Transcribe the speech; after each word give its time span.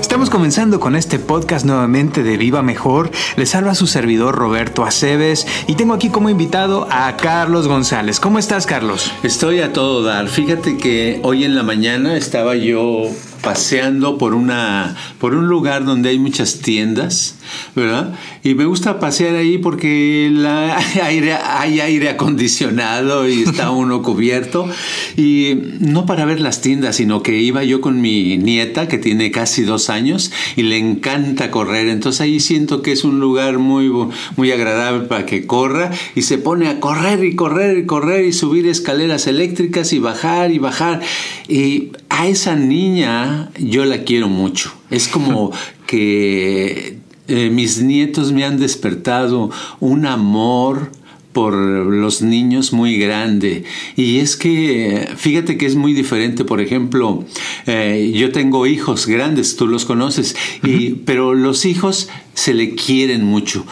Estamos 0.00 0.30
comenzando 0.30 0.78
con 0.78 0.94
este 0.94 1.18
podcast 1.18 1.66
nuevamente 1.66 2.22
de 2.22 2.36
Viva 2.36 2.62
Mejor. 2.62 3.10
Les 3.36 3.54
habla 3.56 3.74
su 3.74 3.88
servidor 3.88 4.36
Roberto 4.36 4.84
Aceves 4.84 5.46
y 5.66 5.74
tengo 5.74 5.94
aquí 5.94 6.10
como 6.10 6.30
invitado 6.30 6.86
a 6.90 7.16
Carlos 7.16 7.66
González. 7.66 8.20
¿Cómo 8.20 8.38
estás, 8.38 8.66
Carlos? 8.66 9.12
Estoy 9.24 9.60
a 9.60 9.72
todo 9.72 10.02
dar. 10.04 10.28
Fíjate 10.28 10.78
que 10.78 11.20
hoy 11.24 11.44
en 11.44 11.56
la 11.56 11.64
mañana 11.64 12.16
estaba 12.16 12.54
yo 12.54 13.10
paseando 13.46 14.18
por 14.18 14.34
una 14.34 14.96
por 15.20 15.32
un 15.32 15.46
lugar 15.46 15.84
donde 15.84 16.08
hay 16.08 16.18
muchas 16.18 16.58
tiendas, 16.58 17.36
¿verdad? 17.76 18.12
Y 18.42 18.54
me 18.54 18.64
gusta 18.64 18.98
pasear 18.98 19.36
ahí 19.36 19.58
porque 19.58 20.28
la, 20.32 20.76
aire, 21.04 21.34
hay 21.34 21.78
aire 21.78 22.08
acondicionado 22.08 23.28
y 23.28 23.44
está 23.44 23.70
uno 23.84 24.02
cubierto. 24.02 24.68
Y 25.16 25.58
no 25.78 26.06
para 26.06 26.24
ver 26.24 26.40
las 26.40 26.60
tiendas, 26.60 26.96
sino 26.96 27.22
que 27.22 27.38
iba 27.38 27.62
yo 27.62 27.80
con 27.80 28.00
mi 28.00 28.36
nieta 28.36 28.88
que 28.88 28.98
tiene 28.98 29.30
casi 29.30 29.62
dos 29.62 29.90
años 29.90 30.32
y 30.56 30.62
le 30.62 30.78
encanta 30.78 31.52
correr. 31.52 31.86
Entonces 31.86 32.22
ahí 32.22 32.40
siento 32.40 32.82
que 32.82 32.90
es 32.90 33.04
un 33.04 33.20
lugar 33.20 33.58
muy, 33.58 33.92
muy 34.36 34.50
agradable 34.50 35.06
para 35.06 35.24
que 35.24 35.46
corra 35.46 35.92
y 36.16 36.22
se 36.22 36.38
pone 36.38 36.66
a 36.66 36.80
correr 36.80 37.24
y 37.24 37.36
correr 37.36 37.78
y 37.78 37.86
correr 37.86 38.24
y 38.24 38.32
subir 38.32 38.66
escaleras 38.66 39.28
eléctricas 39.28 39.92
y 39.92 40.00
bajar 40.00 40.50
y 40.50 40.58
bajar. 40.58 41.00
Y 41.48 41.92
a 42.16 42.26
esa 42.28 42.56
niña 42.56 43.50
yo 43.58 43.84
la 43.84 44.04
quiero 44.04 44.28
mucho. 44.28 44.72
Es 44.90 45.06
como 45.06 45.52
que 45.86 46.98
eh, 47.28 47.50
mis 47.50 47.82
nietos 47.82 48.32
me 48.32 48.44
han 48.44 48.58
despertado 48.58 49.50
un 49.80 50.06
amor 50.06 50.90
por 51.34 51.54
los 51.54 52.22
niños 52.22 52.72
muy 52.72 52.96
grande. 52.96 53.64
Y 53.96 54.20
es 54.20 54.36
que, 54.36 55.10
fíjate 55.16 55.58
que 55.58 55.66
es 55.66 55.76
muy 55.76 55.92
diferente, 55.92 56.46
por 56.46 56.62
ejemplo, 56.62 57.26
eh, 57.66 58.12
yo 58.14 58.32
tengo 58.32 58.66
hijos 58.66 59.06
grandes, 59.06 59.56
tú 59.56 59.66
los 59.66 59.84
conoces, 59.84 60.34
y, 60.62 60.92
pero 61.04 61.34
los 61.34 61.66
hijos 61.66 62.08
se 62.32 62.54
le 62.54 62.74
quieren 62.74 63.24
mucho. 63.26 63.66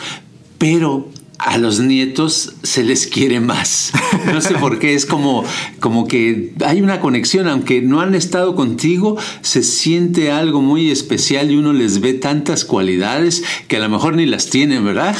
Pero 0.59 1.09
a 1.39 1.59
los 1.59 1.81
nietos 1.81 2.55
se 2.63 2.85
les 2.85 3.07
quiere 3.07 3.41
más. 3.41 3.93
No 4.27 4.41
sé 4.41 4.55
por 4.55 4.79
qué, 4.79 4.95
es 4.95 5.05
como, 5.05 5.45
como 5.81 6.07
que 6.07 6.53
hay 6.65 6.81
una 6.81 7.01
conexión, 7.01 7.49
aunque 7.49 7.83
no 7.83 8.01
han 8.01 8.15
estado 8.15 8.55
contigo, 8.55 9.17
se 9.43 9.63
siente 9.63 10.31
algo 10.31 10.63
muy 10.63 10.91
especial 10.91 11.51
y 11.51 11.57
uno 11.57 11.73
les 11.73 12.01
ve 12.01 12.15
tantas 12.15 12.65
cualidades 12.65 13.43
que 13.69 13.77
a 13.77 13.81
lo 13.81 13.89
mejor 13.89 14.15
ni 14.15 14.27
las 14.27 14.49
tienen, 14.49 14.85
¿verdad? 14.85 15.17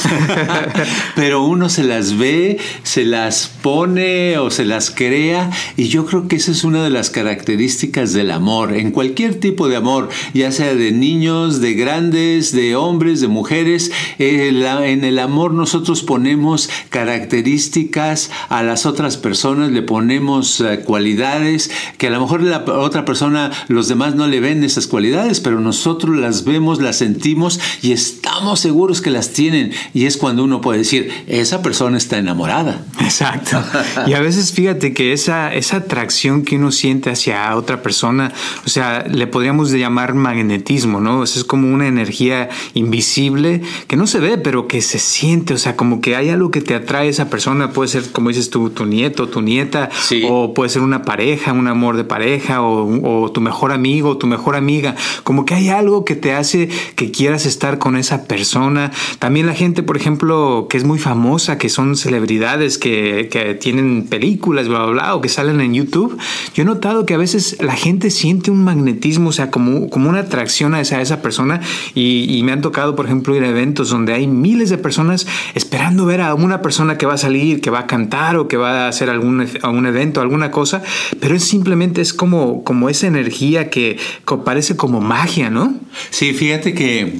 Pero 1.15 1.43
uno 1.43 1.69
se 1.69 1.83
las 1.83 2.17
ve, 2.17 2.57
se 2.83 3.03
las 3.03 3.47
pone 3.61 4.37
o 4.37 4.49
se 4.49 4.65
las 4.65 4.91
crea 4.91 5.51
y 5.75 5.89
yo 5.89 6.05
creo 6.05 6.27
que 6.27 6.37
esa 6.37 6.51
es 6.51 6.63
una 6.63 6.83
de 6.83 6.89
las 6.89 7.09
características 7.09 8.13
del 8.13 8.31
amor, 8.31 8.75
en 8.75 8.91
cualquier 8.91 9.35
tipo 9.35 9.67
de 9.67 9.75
amor, 9.75 10.09
ya 10.33 10.51
sea 10.51 10.73
de 10.73 10.91
niños, 10.91 11.61
de 11.61 11.73
grandes, 11.73 12.51
de 12.51 12.75
hombres, 12.75 13.21
de 13.21 13.27
mujeres, 13.27 13.91
en 14.17 15.03
el 15.03 15.19
amor 15.19 15.53
nosotros 15.53 16.04
ponemos 16.05 16.69
características 16.89 18.31
a 18.49 18.63
las 18.63 18.85
otras 18.85 19.17
personas, 19.17 19.71
le 19.71 19.81
ponemos 19.81 20.61
eh, 20.61 20.79
cualidades 20.85 21.69
que 21.97 22.07
a 22.07 22.11
lo 22.11 22.21
mejor 22.21 22.41
la 22.41 22.63
otra 22.63 23.05
persona, 23.05 23.51
los 23.67 23.87
demás 23.87 24.15
no 24.15 24.27
le 24.27 24.39
ven 24.39 24.63
esas 24.63 24.87
cualidades, 24.87 25.39
pero 25.39 25.59
nosotros 25.59 26.15
las 26.15 26.45
vemos, 26.45 26.81
las 26.81 26.97
sentimos 26.97 27.59
y 27.81 27.91
estamos 27.91 28.59
seguros 28.59 29.01
que 29.01 29.11
las 29.11 29.31
tienen. 29.31 29.71
Y 29.93 30.05
es 30.05 30.17
cuando 30.17 30.43
uno 30.43 30.61
puede 30.61 30.79
decir, 30.79 31.11
esa 31.27 31.61
persona 31.61 31.97
está 31.97 32.17
enamorada. 32.17 32.85
Exacto. 33.01 33.61
Y 34.07 34.13
a 34.13 34.19
veces 34.19 34.51
fíjate 34.51 34.93
que 34.93 35.13
esa, 35.13 35.53
esa 35.53 35.77
atracción 35.77 36.43
que 36.43 36.57
uno 36.57 36.71
siente 36.71 37.09
hacia 37.09 37.55
otra 37.55 37.81
persona, 37.81 38.31
o 38.65 38.69
sea, 38.69 39.05
le 39.09 39.25
podríamos 39.25 39.71
llamar 39.71 40.13
magnetismo, 40.13 41.01
¿no? 41.01 41.23
es 41.23 41.43
como 41.43 41.73
una 41.73 41.87
energía 41.87 42.49
invisible 42.73 43.61
que 43.87 43.97
no 43.97 44.07
se 44.07 44.19
ve, 44.19 44.37
pero 44.37 44.67
que 44.67 44.81
se 44.81 44.99
siente, 44.99 45.53
o 45.53 45.57
sea, 45.57 45.75
como 45.75 45.94
que 46.01 46.15
hay 46.15 46.29
algo 46.29 46.51
que 46.51 46.61
te 46.61 46.75
atrae 46.75 47.07
a 47.07 47.09
esa 47.09 47.29
persona, 47.29 47.71
puede 47.71 47.89
ser, 47.89 48.11
como 48.11 48.29
dices 48.29 48.49
tú, 48.49 48.69
tu 48.69 48.85
nieto, 48.85 49.27
tu 49.27 49.41
nieta, 49.41 49.89
o 50.29 50.53
puede 50.53 50.69
ser 50.69 50.81
una 50.81 51.03
pareja, 51.03 51.53
un 51.53 51.67
amor 51.67 51.97
de 51.97 52.03
pareja, 52.03 52.61
o, 52.61 53.31
tu 53.31 53.41
mejor 53.41 53.71
amigo, 53.71 54.17
tu 54.17 54.27
mejor 54.27 54.55
amiga, 54.55 54.95
como 55.23 55.45
que 55.45 55.55
hay 55.55 55.69
algo 55.69 56.05
que 56.05 56.15
te 56.15 56.33
hace 56.33 56.69
que 56.95 57.11
quieras 57.11 57.45
estar 57.45 57.77
con 57.77 57.97
esa 57.97 58.25
persona. 58.25 58.91
También 59.19 59.47
la 59.47 59.53
gente, 59.53 59.83
por 59.83 59.97
ejemplo, 59.97 60.67
que 60.69 60.77
es 60.77 60.83
muy 60.83 60.99
famosa, 60.99 61.57
que 61.57 61.69
son 61.69 61.95
celebridades, 61.95 62.77
que, 62.77 63.29
que 63.31 63.53
tienen 63.55 64.07
películas, 64.07 64.67
bla, 64.67 64.79
bla, 64.85 64.91
bla, 64.91 65.15
o 65.15 65.21
que 65.21 65.29
salen 65.29 65.61
en 65.61 65.73
YouTube, 65.73 66.17
yo 66.53 66.63
he 66.63 66.65
notado 66.65 67.05
que 67.05 67.13
a 67.13 67.17
veces 67.17 67.57
la 67.61 67.75
gente 67.75 68.09
siente 68.09 68.51
un 68.51 68.63
magnetismo, 68.63 69.29
o 69.29 69.33
sea, 69.33 69.51
como, 69.51 69.89
como 69.89 70.09
una 70.09 70.19
atracción 70.19 70.73
a 70.73 70.81
esa, 70.81 70.97
a 70.97 71.01
esa 71.01 71.21
persona, 71.21 71.61
y, 71.93 72.25
y 72.35 72.43
me 72.43 72.51
han 72.51 72.61
tocado, 72.61 72.95
por 72.95 73.05
ejemplo, 73.05 73.35
ir 73.35 73.43
a 73.43 73.49
eventos 73.49 73.89
donde 73.89 74.13
hay 74.13 74.27
miles 74.27 74.69
de 74.69 74.77
personas 74.77 75.27
esperando 75.53 75.84
ver 76.05 76.21
a 76.21 76.33
una 76.33 76.61
persona 76.61 76.97
que 76.97 77.05
va 77.05 77.13
a 77.13 77.17
salir, 77.17 77.61
que 77.61 77.69
va 77.69 77.79
a 77.79 77.87
cantar 77.87 78.37
o 78.37 78.47
que 78.47 78.57
va 78.57 78.85
a 78.85 78.87
hacer 78.87 79.09
algún, 79.09 79.47
algún 79.61 79.85
evento, 79.85 80.21
alguna 80.21 80.51
cosa, 80.51 80.81
pero 81.19 81.35
es 81.35 81.43
simplemente 81.43 82.01
es 82.01 82.13
como, 82.13 82.63
como 82.63 82.89
esa 82.89 83.07
energía 83.07 83.69
que 83.69 83.97
parece 84.43 84.75
como 84.75 85.01
magia, 85.01 85.49
¿no? 85.49 85.75
Sí, 86.09 86.33
fíjate 86.33 86.73
que 86.73 87.19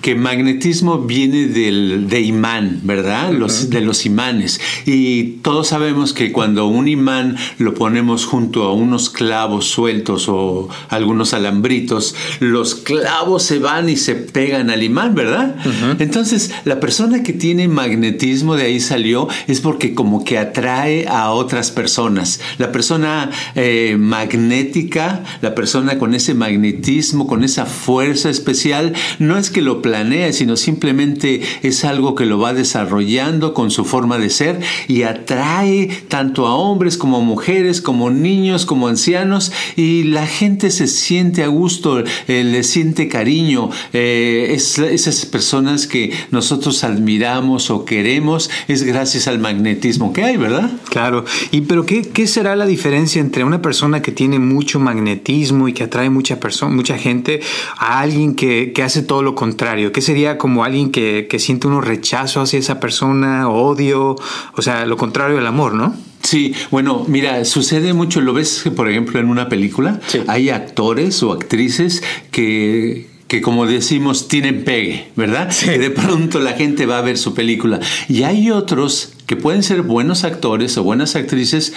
que 0.00 0.14
magnetismo 0.14 1.00
viene 1.00 1.46
del, 1.46 2.08
de 2.08 2.20
imán, 2.20 2.80
¿verdad? 2.84 3.32
Los, 3.32 3.70
de 3.70 3.80
los 3.80 4.06
imanes. 4.06 4.60
Y 4.86 5.38
todos 5.42 5.68
sabemos 5.68 6.12
que 6.12 6.32
cuando 6.32 6.66
un 6.66 6.88
imán 6.88 7.36
lo 7.58 7.74
ponemos 7.74 8.24
junto 8.24 8.64
a 8.64 8.72
unos 8.72 9.10
clavos 9.10 9.66
sueltos 9.66 10.28
o 10.28 10.68
algunos 10.88 11.34
alambritos, 11.34 12.14
los 12.40 12.74
clavos 12.74 13.42
se 13.42 13.58
van 13.58 13.88
y 13.88 13.96
se 13.96 14.14
pegan 14.14 14.70
al 14.70 14.82
imán, 14.82 15.14
¿verdad? 15.14 15.56
Entonces, 15.98 16.52
la 16.64 16.80
persona 16.80 17.22
que 17.22 17.32
tiene 17.32 17.68
magnetismo 17.68 18.56
de 18.56 18.64
ahí 18.64 18.80
salió 18.80 19.28
es 19.46 19.60
porque 19.60 19.94
como 19.94 20.24
que 20.24 20.38
atrae 20.38 21.06
a 21.08 21.30
otras 21.30 21.70
personas. 21.70 22.40
La 22.58 22.72
persona 22.72 23.30
eh, 23.54 23.96
magnética, 23.98 25.24
la 25.40 25.54
persona 25.54 25.98
con 25.98 26.14
ese 26.14 26.34
magnetismo, 26.34 27.26
con 27.26 27.44
esa 27.44 27.66
fuerza 27.66 28.30
especial, 28.30 28.94
no 29.18 29.36
es 29.36 29.50
que 29.50 29.62
lo 29.62 29.82
planea, 29.88 30.34
sino 30.34 30.58
simplemente 30.58 31.40
es 31.62 31.82
algo 31.82 32.14
que 32.14 32.26
lo 32.26 32.38
va 32.38 32.52
desarrollando 32.52 33.54
con 33.54 33.70
su 33.70 33.86
forma 33.86 34.18
de 34.18 34.28
ser 34.28 34.60
y 34.86 35.04
atrae 35.04 35.88
tanto 36.08 36.46
a 36.46 36.54
hombres 36.54 36.98
como 36.98 37.16
a 37.16 37.20
mujeres, 37.20 37.80
como 37.80 38.10
niños, 38.10 38.66
como 38.66 38.86
ancianos 38.86 39.50
y 39.76 40.02
la 40.02 40.26
gente 40.26 40.70
se 40.70 40.88
siente 40.88 41.42
a 41.42 41.46
gusto, 41.46 42.00
eh, 42.00 42.44
le 42.44 42.64
siente 42.64 43.08
cariño. 43.08 43.70
Eh, 43.94 44.48
es, 44.50 44.78
esas 44.78 45.24
personas 45.24 45.86
que 45.86 46.12
nosotros 46.30 46.84
admiramos 46.84 47.70
o 47.70 47.86
queremos 47.86 48.50
es 48.68 48.82
gracias 48.82 49.26
al 49.26 49.38
magnetismo 49.38 50.12
que 50.12 50.22
hay, 50.22 50.36
¿verdad? 50.36 50.70
Claro. 50.90 51.24
¿Y 51.50 51.62
pero 51.62 51.86
qué, 51.86 52.02
qué 52.02 52.26
será 52.26 52.56
la 52.56 52.66
diferencia 52.66 53.22
entre 53.22 53.42
una 53.42 53.62
persona 53.62 54.02
que 54.02 54.12
tiene 54.12 54.38
mucho 54.38 54.80
magnetismo 54.80 55.66
y 55.66 55.72
que 55.72 55.84
atrae 55.84 56.10
mucha, 56.10 56.38
mucha 56.68 56.98
gente 56.98 57.40
a 57.78 58.00
alguien 58.00 58.34
que, 58.34 58.72
que 58.74 58.82
hace 58.82 59.00
todo 59.00 59.22
lo 59.22 59.34
contrario? 59.34 59.77
¿Qué 59.92 60.00
sería 60.00 60.38
como 60.38 60.64
alguien 60.64 60.90
que, 60.90 61.26
siente 61.38 61.66
un 61.66 61.82
rechazo 61.82 62.40
hacia 62.40 62.58
esa 62.58 62.80
persona, 62.80 63.48
odio? 63.48 64.16
O 64.56 64.62
sea, 64.62 64.86
lo 64.86 64.96
contrario 64.96 65.36
del 65.36 65.46
amor, 65.46 65.74
¿no? 65.74 65.94
Sí, 66.22 66.54
bueno, 66.70 67.04
mira, 67.06 67.44
sucede 67.44 67.94
mucho, 67.94 68.20
lo 68.20 68.34
ves, 68.34 68.64
por 68.76 68.88
ejemplo, 68.88 69.20
en 69.20 69.28
una 69.28 69.48
película, 69.48 70.00
hay 70.26 70.50
actores 70.50 71.22
o 71.22 71.32
actrices 71.32 72.02
que 72.30 73.06
que 73.28 73.42
como 73.42 73.66
decimos 73.66 74.26
tienen 74.26 74.64
pegue, 74.64 75.08
¿verdad? 75.14 75.54
Que 75.64 75.78
de 75.78 75.90
pronto 75.90 76.40
la 76.40 76.54
gente 76.54 76.86
va 76.86 76.98
a 76.98 77.02
ver 77.02 77.18
su 77.18 77.34
película. 77.34 77.78
Y 78.08 78.22
hay 78.22 78.50
otros 78.50 79.12
que 79.26 79.36
pueden 79.36 79.62
ser 79.62 79.82
buenos 79.82 80.24
actores 80.24 80.76
o 80.78 80.82
buenas 80.82 81.14
actrices, 81.14 81.74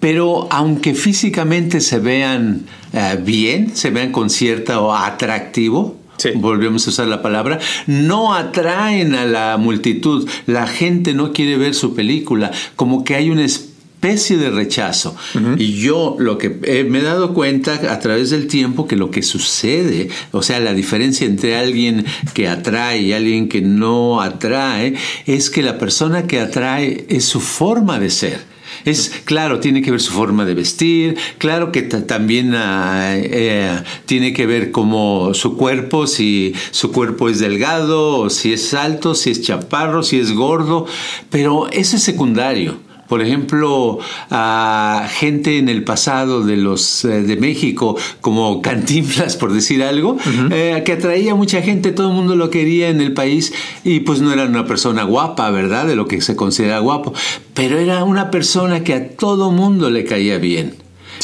pero 0.00 0.46
aunque 0.50 0.94
físicamente 0.94 1.80
se 1.80 1.98
vean 1.98 2.66
eh, 2.92 3.18
bien, 3.20 3.74
se 3.74 3.90
vean 3.90 4.12
con 4.12 4.30
cierto 4.30 4.94
atractivo, 4.94 5.97
volvemos 6.36 6.86
a 6.86 6.90
usar 6.90 7.08
la 7.08 7.22
palabra, 7.22 7.58
no 7.86 8.34
atraen 8.34 9.14
a 9.14 9.24
la 9.24 9.56
multitud. 9.56 10.28
La 10.46 10.66
gente 10.66 11.14
no 11.14 11.32
quiere 11.32 11.56
ver 11.56 11.74
su 11.74 11.94
película. 11.94 12.50
Como 12.76 13.04
que 13.04 13.14
hay 13.14 13.30
una 13.30 13.44
especie 13.44 14.36
de 14.36 14.50
rechazo. 14.50 15.16
Y 15.56 15.74
yo 15.80 16.16
lo 16.18 16.38
que 16.38 16.50
me 16.88 17.00
he 17.00 17.02
dado 17.02 17.34
cuenta 17.34 17.92
a 17.92 17.98
través 17.98 18.30
del 18.30 18.46
tiempo 18.46 18.86
que 18.86 18.96
lo 18.96 19.10
que 19.10 19.22
sucede, 19.22 20.08
o 20.30 20.42
sea, 20.42 20.60
la 20.60 20.72
diferencia 20.72 21.26
entre 21.26 21.56
alguien 21.56 22.04
que 22.32 22.48
atrae 22.48 23.02
y 23.02 23.12
alguien 23.12 23.48
que 23.48 23.60
no 23.60 24.20
atrae, 24.20 24.94
es 25.26 25.50
que 25.50 25.62
la 25.62 25.78
persona 25.78 26.26
que 26.26 26.38
atrae 26.38 27.06
es 27.08 27.24
su 27.24 27.40
forma 27.40 27.98
de 27.98 28.10
ser. 28.10 28.47
Es 28.88 29.10
claro, 29.24 29.60
tiene 29.60 29.82
que 29.82 29.90
ver 29.90 30.00
su 30.00 30.12
forma 30.12 30.46
de 30.46 30.54
vestir, 30.54 31.16
claro 31.36 31.72
que 31.72 31.82
también 31.82 32.54
ah, 32.54 33.12
eh, 33.16 33.82
tiene 34.06 34.32
que 34.32 34.46
ver 34.46 34.70
como 34.70 35.34
su 35.34 35.56
cuerpo, 35.56 36.06
si 36.06 36.54
su 36.70 36.90
cuerpo 36.90 37.28
es 37.28 37.38
delgado, 37.38 38.18
o 38.18 38.30
si 38.30 38.54
es 38.54 38.72
alto, 38.72 39.14
si 39.14 39.30
es 39.30 39.42
chaparro, 39.42 40.02
si 40.02 40.18
es 40.18 40.32
gordo, 40.32 40.86
pero 41.30 41.68
eso 41.68 41.96
es 41.96 42.02
secundario 42.02 42.87
por 43.08 43.22
ejemplo, 43.22 43.98
a 44.30 45.08
gente 45.10 45.58
en 45.58 45.68
el 45.68 45.82
pasado 45.84 46.44
de 46.44 46.56
los 46.56 47.04
eh, 47.04 47.22
de 47.22 47.36
México, 47.36 47.96
como 48.20 48.60
Cantinflas, 48.62 49.36
por 49.36 49.52
decir 49.52 49.82
algo, 49.82 50.18
eh, 50.50 50.82
que 50.84 50.92
atraía 50.92 51.32
a 51.32 51.34
mucha 51.34 51.62
gente, 51.62 51.92
todo 51.92 52.10
el 52.10 52.14
mundo 52.14 52.36
lo 52.36 52.50
quería 52.50 52.90
en 52.90 53.00
el 53.00 53.12
país 53.12 53.52
y 53.84 54.00
pues 54.00 54.20
no 54.20 54.32
era 54.32 54.44
una 54.44 54.66
persona 54.66 55.04
guapa, 55.04 55.50
¿verdad? 55.50 55.86
De 55.86 55.96
lo 55.96 56.06
que 56.06 56.20
se 56.20 56.36
considera 56.36 56.78
guapo, 56.80 57.14
pero 57.54 57.78
era 57.78 58.04
una 58.04 58.30
persona 58.30 58.84
que 58.84 58.94
a 58.94 59.08
todo 59.10 59.50
mundo 59.50 59.90
le 59.90 60.04
caía 60.04 60.38
bien. 60.38 60.74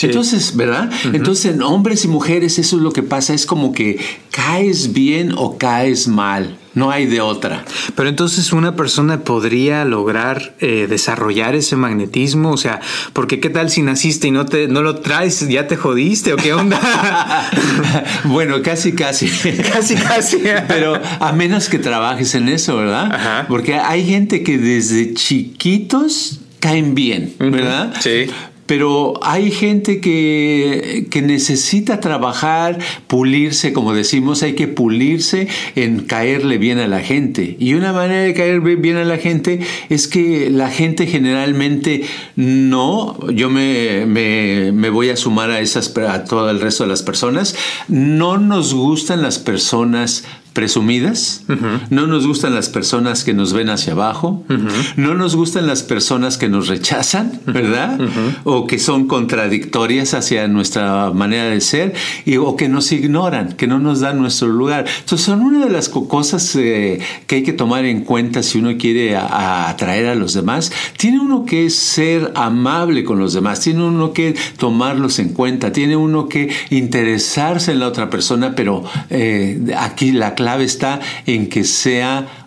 Entonces, 0.03 0.57
¿verdad? 0.57 0.91
Entonces, 1.13 1.55
en 1.55 1.63
hombres 1.63 2.05
y 2.05 2.09
mujeres 2.09 2.59
eso 2.59 2.77
es 2.77 2.83
lo 2.83 2.93
que 2.93 3.03
pasa, 3.03 3.35
es 3.35 3.47
como 3.47 3.73
que 3.73 3.99
caes 4.31 4.93
bien 4.93 5.33
o 5.37 5.57
caes 5.57 6.09
mal. 6.09 6.59
No 6.75 6.91
hay 6.91 7.06
de 7.06 7.21
otra. 7.21 7.65
Pero 7.94 8.09
entonces 8.09 8.53
una 8.53 8.75
persona 8.75 9.21
podría 9.21 9.85
lograr 9.85 10.55
eh, 10.61 10.87
desarrollar 10.88 11.55
ese 11.55 11.76
magnetismo, 11.76 12.50
o 12.50 12.56
sea, 12.56 12.81
porque 13.12 13.41
qué 13.41 13.50
tal 13.50 13.71
si 13.71 13.82
naciste 13.82 14.29
y 14.29 14.31
no 14.31 14.47
te 14.47 14.69
no 14.69 14.82
lo 14.82 14.97
traes, 14.97 15.49
ya 15.49 15.67
te 15.67 15.76
jodiste 15.76 16.32
o 16.32 16.37
qué 16.37 16.53
onda. 16.53 16.81
bueno, 18.25 18.62
casi 18.62 18.93
casi. 18.93 19.29
casi 19.73 19.94
casi. 19.94 20.43
Pero 20.69 21.00
a 21.21 21.32
menos 21.32 21.69
que 21.69 21.79
trabajes 21.79 22.35
en 22.35 22.49
eso, 22.49 22.77
¿verdad? 22.77 23.47
Porque 23.49 23.75
hay 23.75 24.05
gente 24.06 24.43
que 24.43 24.59
desde 24.59 25.15
chiquitos 25.15 26.41
caen 26.61 26.94
bien, 26.94 27.35
¿verdad? 27.38 27.94
Sí. 28.00 28.27
Pero 28.67 29.15
hay 29.23 29.51
gente 29.51 30.01
que, 30.01 31.07
que, 31.11 31.23
necesita 31.23 32.01
trabajar, 32.01 32.79
pulirse, 33.07 33.73
como 33.73 33.93
decimos, 33.93 34.43
hay 34.43 34.55
que 34.55 34.69
pulirse 34.69 35.49
en 35.77 36.01
caerle 36.01 36.59
bien 36.59 36.79
a 36.79 36.87
la 36.87 37.01
gente. 37.01 37.57
Y 37.59 37.75
una 37.75 37.93
manera 37.93 38.23
de 38.23 38.35
caer 38.35 38.61
bien 38.61 38.97
a 38.97 39.05
la 39.05 39.19
gente 39.19 39.61
es 39.91 40.09
que 40.09 40.49
la 40.51 40.71
gente 40.71 41.07
generalmente 41.07 42.03
no, 42.37 43.19
yo 43.31 43.51
me, 43.51 44.07
me, 44.07 44.73
me 44.73 44.91
voy 44.91 45.11
a 45.11 45.17
sumar 45.17 45.51
a, 45.51 45.61
esas, 45.61 45.97
a 45.99 46.25
todo 46.25 46.51
el 46.51 46.61
resto 46.61 46.85
de 46.85 46.91
las 46.91 47.03
personas, 47.03 47.57
no 47.89 48.39
nos 48.39 48.73
gustan 48.75 49.23
las 49.23 49.39
personas 49.39 50.25
presumidas, 50.55 51.43
no 51.91 52.06
nos 52.06 52.29
gustan 52.29 52.55
las 52.55 52.69
personas 52.69 53.25
que 53.25 53.35
nos 53.35 53.53
ven 53.53 53.71
hacia 53.71 53.93
abajo, 53.93 54.45
no 54.97 55.15
nos 55.15 55.35
gustan 55.35 55.67
las 55.67 55.83
personas 55.83 56.39
que 56.39 56.49
nos 56.49 56.69
rechazan, 56.69 57.41
¿verdad? 57.45 57.99
O 58.45 58.69
que 58.69 58.79
son 58.79 59.09
contradictorias 59.09 60.15
hacia 60.15 60.47
nuestra 60.47 61.11
manera 61.11 61.47
de 61.47 61.61
ser, 61.61 61.95
y, 62.25 62.37
o 62.37 62.55
que 62.55 62.69
nos 62.69 62.93
ignoran, 62.93 63.55
que 63.55 63.67
no 63.67 63.81
nos 63.81 63.99
dan 63.99 64.21
nuestro 64.21 64.47
lugar. 64.47 64.87
Entonces 65.01 65.27
son 65.27 65.43
una 65.43 65.65
de 65.65 65.73
las 65.73 65.89
cosas 65.89 66.55
eh, 66.55 67.01
que 67.27 67.37
hay 67.37 67.43
que 67.43 67.53
tomar 67.53 67.85
en 67.85 68.05
cuenta 68.05 68.45
si 68.45 68.59
uno 68.59 68.79
quiere 68.79 69.17
atraer 69.17 70.06
a 70.06 70.15
los 70.15 70.35
demás. 70.35 70.71
Tiene 70.97 71.19
uno 71.19 71.45
que 71.47 71.69
ser 71.69 72.31
amable 72.37 73.03
con 73.03 73.19
los 73.19 73.33
demás, 73.33 73.59
tiene 73.59 73.83
uno 73.83 74.12
que 74.12 74.37
tomarlos 74.56 75.19
en 75.19 75.31
cuenta, 75.31 75.73
tiene 75.73 75.97
uno 75.97 76.29
que 76.29 76.55
interesarse 76.71 77.73
en 77.73 77.81
la 77.81 77.89
otra 77.89 78.09
persona, 78.09 78.55
pero 78.55 78.85
eh, 79.11 79.61
aquí 79.77 80.12
la 80.12 80.35
clave 80.35 80.44
está 80.62 81.00
en 81.26 81.49
que 81.49 81.64
sea 81.64 82.44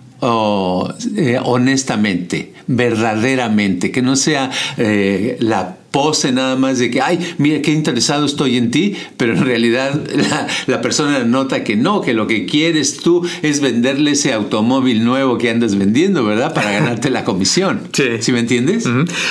eh, 1.15 1.39
honestamente, 1.43 2.53
verdaderamente, 2.65 3.91
que 3.91 4.01
no 4.01 4.15
sea 4.15 4.49
eh, 4.77 5.37
la 5.39 5.76
pose 5.97 6.31
nada 6.31 6.55
más 6.57 6.77
de 6.77 6.91
que, 6.91 7.01
ay, 7.01 7.17
mira 7.39 7.59
qué 7.63 7.71
interesado 7.71 8.27
estoy 8.27 8.55
en 8.55 8.69
ti, 8.69 8.95
pero 9.17 9.33
en 9.33 9.43
realidad 9.43 9.99
la, 10.67 10.79
persona 10.79 11.23
nota 11.23 11.63
que 11.63 11.75
no, 11.75 12.01
que 12.01 12.13
lo 12.13 12.27
que 12.27 12.45
quieres 12.45 12.97
tú 12.97 13.27
es 13.41 13.61
venderle 13.61 14.11
ese 14.11 14.31
automóvil 14.31 15.03
nuevo 15.03 15.39
que 15.39 15.49
andas 15.49 15.75
vendiendo, 15.75 16.23
¿verdad? 16.23 16.53
Para 16.53 16.71
ganarte 16.71 17.09
la 17.09 17.23
comisión. 17.23 17.81
Sí. 17.97 18.03
¿Sí 18.19 18.31
me 18.31 18.41
entiendes? 18.41 18.87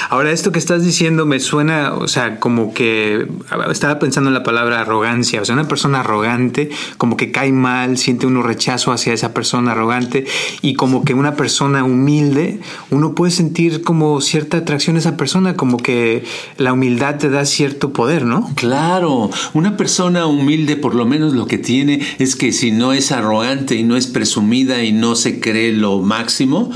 Ahora, 0.08 0.32
esto 0.32 0.50
que 0.50 0.58
estás 0.58 0.84
diciendo 0.84 1.24
me 1.24 1.38
suena, 1.38 1.94
o 1.94 2.08
sea, 2.08 2.40
como 2.40 2.74
que 2.74 3.28
estaba 3.70 4.00
pensando 4.00 4.28
en 4.28 4.34
la 4.34 4.42
palabra 4.42 4.80
arrogancia, 4.80 5.40
o 5.40 5.44
sea, 5.44 5.54
una 5.54 5.68
persona 5.68 6.00
arrogante, 6.00 6.70
como 6.96 7.16
que 7.16 7.30
cae 7.30 7.52
mal, 7.52 7.96
siente 7.96 8.26
uno 8.26 8.42
rechazo 8.42 8.90
hacia 8.90 9.12
esa 9.12 9.34
persona 9.34 9.70
arrogante 9.70 10.26
y 10.62 10.74
como 10.74 11.04
que 11.04 11.14
una 11.14 11.36
persona 11.36 11.84
humilde, 11.84 12.58
uno 12.90 13.14
puede 13.14 13.30
sentir 13.30 13.82
como 13.82 14.20
cierta 14.20 14.56
atracción 14.56 14.96
a 14.96 14.98
esa 14.98 15.16
persona, 15.16 15.54
como 15.54 15.76
que 15.76 16.24
la 16.58 16.72
humildad 16.72 17.16
te 17.16 17.30
da 17.30 17.44
cierto 17.44 17.92
poder, 17.92 18.24
¿no? 18.24 18.50
Claro, 18.54 19.30
una 19.54 19.76
persona 19.76 20.26
humilde 20.26 20.76
por 20.76 20.94
lo 20.94 21.06
menos 21.06 21.34
lo 21.34 21.46
que 21.46 21.58
tiene 21.58 22.00
es 22.18 22.36
que 22.36 22.52
si 22.52 22.70
no 22.70 22.92
es 22.92 23.12
arrogante 23.12 23.74
y 23.74 23.82
no 23.82 23.96
es 23.96 24.06
presumida 24.06 24.82
y 24.82 24.92
no 24.92 25.14
se 25.16 25.40
cree 25.40 25.72
lo 25.72 26.00
máximo, 26.00 26.70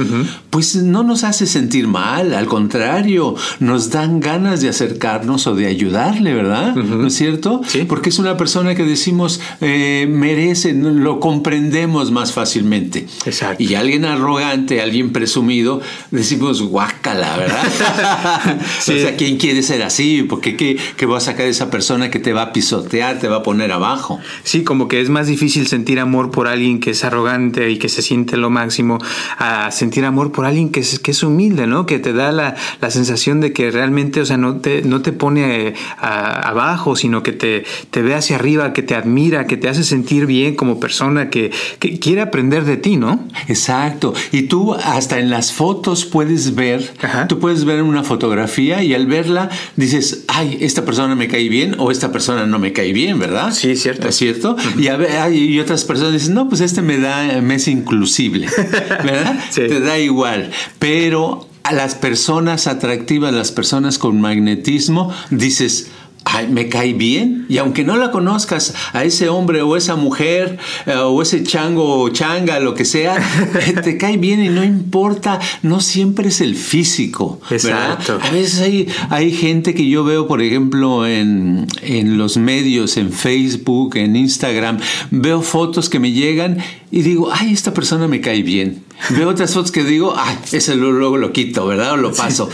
pues 0.50 0.76
no 0.76 1.02
nos 1.02 1.24
hace 1.24 1.46
sentir 1.46 1.86
mal, 1.88 2.34
al 2.34 2.46
contrario, 2.46 3.34
nos 3.58 3.90
dan 3.90 4.20
ganas 4.20 4.60
de 4.60 4.68
acercarnos 4.68 5.46
o 5.46 5.54
de 5.54 5.66
ayudarle, 5.66 6.34
¿verdad? 6.34 6.74
¿No 6.74 7.06
es 7.06 7.14
cierto? 7.14 7.60
Sí. 7.66 7.84
Porque 7.88 8.10
es 8.10 8.18
una 8.18 8.36
persona 8.36 8.74
que 8.74 8.84
decimos 8.84 9.40
eh, 9.60 10.06
merece, 10.10 10.72
lo 10.74 11.20
comprendemos 11.20 12.10
más 12.10 12.32
fácilmente. 12.32 13.06
Exacto. 13.24 13.62
Y 13.62 13.74
alguien 13.74 14.04
arrogante, 14.04 14.80
alguien 14.80 15.12
presumido, 15.12 15.80
decimos 16.10 16.62
guácala, 16.62 17.36
¿verdad? 17.36 18.58
Sí. 18.80 18.90
O 19.00 19.02
sea, 19.02 19.16
¿quién 19.16 19.38
quiere 19.38 19.62
ser 19.62 19.69
así? 19.82 20.22
Porque 20.22 20.56
¿qué, 20.56 20.76
qué 20.96 21.06
va 21.06 21.18
a 21.18 21.20
sacar 21.20 21.46
esa 21.46 21.70
persona 21.70 22.10
que 22.10 22.18
te 22.18 22.32
va 22.32 22.42
a 22.42 22.52
pisotear, 22.52 23.18
te 23.18 23.28
va 23.28 23.36
a 23.36 23.42
poner 23.42 23.72
abajo? 23.72 24.18
Sí, 24.42 24.62
como 24.64 24.88
que 24.88 25.00
es 25.00 25.08
más 25.08 25.26
difícil 25.26 25.66
sentir 25.66 26.00
amor 26.00 26.30
por 26.30 26.48
alguien 26.48 26.80
que 26.80 26.90
es 26.90 27.04
arrogante 27.04 27.70
y 27.70 27.78
que 27.78 27.88
se 27.88 28.02
siente 28.02 28.36
lo 28.36 28.50
máximo 28.50 28.98
a 29.38 29.70
sentir 29.70 30.04
amor 30.04 30.32
por 30.32 30.44
alguien 30.46 30.70
que 30.70 30.80
es, 30.80 30.98
que 30.98 31.12
es 31.12 31.22
humilde, 31.22 31.66
¿no? 31.66 31.86
Que 31.86 31.98
te 31.98 32.12
da 32.12 32.32
la, 32.32 32.54
la 32.80 32.90
sensación 32.90 33.40
de 33.40 33.52
que 33.52 33.70
realmente, 33.70 34.20
o 34.20 34.26
sea, 34.26 34.36
no 34.36 34.56
te, 34.56 34.82
no 34.82 35.02
te 35.02 35.12
pone 35.12 35.68
eh, 35.68 35.74
a- 35.98 36.48
abajo, 36.48 36.96
sino 36.96 37.22
que 37.22 37.32
te, 37.32 37.64
te 37.90 38.02
ve 38.02 38.14
hacia 38.14 38.36
arriba, 38.36 38.72
que 38.72 38.82
te 38.82 38.94
admira, 38.94 39.46
que 39.46 39.56
te 39.56 39.68
hace 39.68 39.84
sentir 39.84 40.26
bien 40.26 40.54
como 40.56 40.80
persona, 40.80 41.30
que, 41.30 41.50
que 41.78 41.98
quiere 41.98 42.20
aprender 42.20 42.64
de 42.64 42.76
ti, 42.76 42.96
¿no? 42.96 43.26
Exacto. 43.48 44.14
Y 44.32 44.42
tú 44.42 44.74
hasta 44.74 45.18
en 45.18 45.30
las 45.30 45.52
fotos 45.52 46.04
puedes 46.04 46.54
ver, 46.54 46.92
Ajá. 47.02 47.28
tú 47.28 47.38
puedes 47.38 47.64
ver 47.64 47.82
una 47.82 48.02
fotografía 48.02 48.82
y 48.82 48.94
al 48.94 49.06
verla 49.06 49.48
dices, 49.76 50.24
ay, 50.28 50.58
esta 50.60 50.84
persona 50.84 51.14
me 51.14 51.28
cae 51.28 51.48
bien 51.48 51.74
o 51.78 51.90
esta 51.90 52.12
persona 52.12 52.46
no 52.46 52.58
me 52.58 52.72
cae 52.72 52.92
bien, 52.92 53.18
¿verdad? 53.18 53.52
Sí, 53.52 53.76
cierto. 53.76 54.08
¿Es 54.08 54.16
cierto? 54.16 54.56
Y, 54.78 54.88
a 54.88 54.96
ver, 54.96 55.12
hay- 55.18 55.38
y 55.54 55.60
otras 55.60 55.84
personas 55.84 56.12
dicen, 56.12 56.34
no, 56.34 56.48
pues 56.48 56.60
este 56.60 56.82
me 56.82 56.98
da, 56.98 57.40
me 57.40 57.54
es 57.56 57.68
inclusible, 57.68 58.46
¿verdad? 59.04 59.38
Sí. 59.50 59.62
Te 59.68 59.80
da 59.80 59.98
igual. 59.98 60.50
Pero 60.78 61.48
a 61.62 61.72
las 61.72 61.94
personas 61.94 62.66
atractivas, 62.66 63.32
las 63.34 63.52
personas 63.52 63.98
con 63.98 64.20
magnetismo, 64.20 65.12
dices, 65.30 65.88
Ay, 66.32 66.46
me 66.48 66.68
cae 66.68 66.92
bien. 66.92 67.46
Y 67.48 67.58
aunque 67.58 67.84
no 67.84 67.96
la 67.96 68.10
conozcas, 68.10 68.74
a 68.92 69.04
ese 69.04 69.28
hombre 69.28 69.62
o 69.62 69.76
esa 69.76 69.96
mujer 69.96 70.58
eh, 70.86 70.94
o 70.94 71.20
ese 71.22 71.42
chango 71.42 72.00
o 72.00 72.08
changa, 72.10 72.60
lo 72.60 72.74
que 72.74 72.84
sea, 72.84 73.16
eh, 73.66 73.72
te 73.82 73.96
cae 73.96 74.16
bien 74.16 74.44
y 74.44 74.48
no 74.48 74.62
importa, 74.62 75.40
no 75.62 75.80
siempre 75.80 76.28
es 76.28 76.40
el 76.40 76.54
físico. 76.54 77.40
¿verdad? 77.50 77.94
Exacto. 77.94 78.18
A 78.22 78.30
veces 78.30 78.60
hay, 78.60 78.88
hay 79.08 79.32
gente 79.32 79.74
que 79.74 79.88
yo 79.88 80.04
veo, 80.04 80.28
por 80.28 80.40
ejemplo, 80.40 81.06
en, 81.06 81.66
en 81.82 82.16
los 82.16 82.36
medios, 82.36 82.96
en 82.96 83.12
Facebook, 83.12 83.96
en 83.96 84.14
Instagram, 84.14 84.78
veo 85.10 85.42
fotos 85.42 85.88
que 85.88 85.98
me 85.98 86.12
llegan 86.12 86.58
y 86.90 87.02
digo, 87.02 87.30
ay, 87.32 87.52
esta 87.52 87.74
persona 87.74 88.08
me 88.08 88.20
cae 88.20 88.42
bien. 88.42 88.82
Veo 89.10 89.28
otras 89.28 89.54
fotos 89.54 89.72
que 89.72 89.82
digo, 89.84 90.14
ay, 90.16 90.36
ese 90.52 90.74
luego 90.76 91.16
lo 91.16 91.32
quito, 91.32 91.66
¿verdad? 91.66 91.92
O 91.92 91.96
lo 91.96 92.12
paso. 92.12 92.48